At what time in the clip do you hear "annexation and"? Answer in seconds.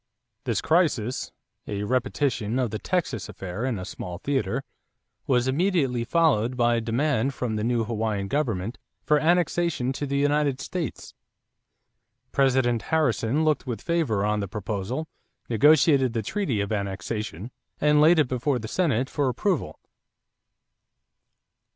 16.71-18.01